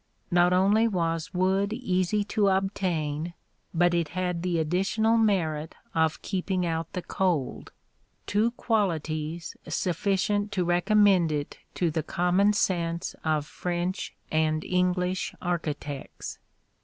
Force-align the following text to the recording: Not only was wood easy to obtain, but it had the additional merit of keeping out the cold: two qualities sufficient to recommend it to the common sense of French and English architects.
Not 0.31 0.51
only 0.51 0.87
was 0.87 1.31
wood 1.31 1.71
easy 1.71 2.23
to 2.23 2.47
obtain, 2.47 3.35
but 3.71 3.93
it 3.93 4.09
had 4.17 4.41
the 4.41 4.57
additional 4.57 5.15
merit 5.15 5.75
of 5.93 6.23
keeping 6.23 6.65
out 6.65 6.93
the 6.93 7.03
cold: 7.03 7.71
two 8.25 8.49
qualities 8.49 9.55
sufficient 9.67 10.51
to 10.53 10.65
recommend 10.65 11.31
it 11.31 11.59
to 11.75 11.91
the 11.91 12.01
common 12.01 12.53
sense 12.53 13.15
of 13.23 13.45
French 13.45 14.15
and 14.31 14.63
English 14.63 15.35
architects. 15.39 16.39